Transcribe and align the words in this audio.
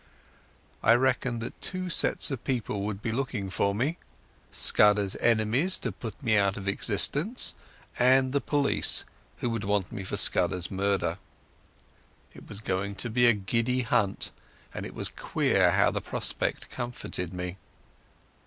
I 0.81 0.93
reckoned 0.93 1.41
that 1.41 1.61
two 1.61 1.87
sets 1.87 2.31
of 2.31 2.43
people 2.43 2.81
would 2.81 3.03
be 3.03 3.11
looking 3.11 3.51
for 3.51 3.75
me—Scudder's 3.75 5.15
enemies 5.17 5.77
to 5.77 5.91
put 5.91 6.23
me 6.23 6.37
out 6.39 6.57
of 6.57 6.67
existence, 6.67 7.53
and 7.99 8.33
the 8.33 8.41
police, 8.41 9.05
who 9.41 9.49
would 9.51 9.63
want 9.63 9.91
me 9.91 10.03
for 10.03 10.17
Scudder's 10.17 10.71
murder. 10.71 11.19
It 12.33 12.49
was 12.49 12.61
going 12.61 12.95
to 12.95 13.11
be 13.11 13.27
a 13.27 13.33
giddy 13.33 13.81
hunt, 13.81 14.31
and 14.73 14.87
it 14.87 14.95
was 14.95 15.07
queer 15.07 15.69
how 15.69 15.91
the 15.91 16.01
prospect 16.01 16.71
comforted 16.71 17.31
me. 17.31 17.57